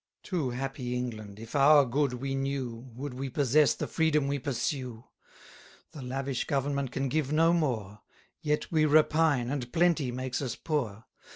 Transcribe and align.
Too 0.23 0.49
happy 0.49 0.95
England, 0.95 1.37
if 1.37 1.55
our 1.55 1.85
good 1.85 2.13
we 2.13 2.33
knew, 2.33 2.89
Would 2.95 3.13
we 3.13 3.29
possess 3.29 3.75
the 3.75 3.85
freedom 3.85 4.27
we 4.27 4.39
pursue! 4.39 5.03
The 5.91 6.01
lavish 6.01 6.45
government 6.45 6.91
can 6.91 7.07
give 7.07 7.31
no 7.31 7.53
more: 7.53 8.01
Yet 8.41 8.71
we 8.71 8.85
repine, 8.85 9.51
and 9.51 9.71
plenty 9.71 10.11
makes 10.11 10.41
us 10.41 10.55
poor. 10.55 11.05